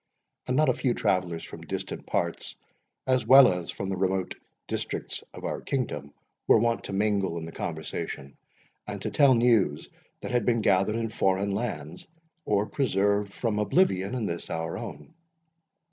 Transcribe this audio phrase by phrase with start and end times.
[0.47, 2.55] And not a few travellers, from distant parts,
[3.05, 4.33] as well as from the remote
[4.67, 6.11] districts of our kingdom,
[6.47, 8.35] were wont to mingle in the conversation,
[8.87, 9.89] and to tell news
[10.21, 12.07] that had been gathered in foreign lands,
[12.45, 15.13] or preserved from oblivion in this our own.